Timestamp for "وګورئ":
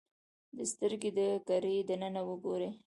2.29-2.69